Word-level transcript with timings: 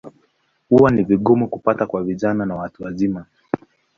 Huwa 0.69 0.91
ni 0.91 1.03
vigumu 1.03 1.47
kupata 1.47 1.85
kwa 1.85 2.03
vijana 2.03 2.45
na 2.45 2.55
watu 2.55 2.83
wazima. 2.83 3.25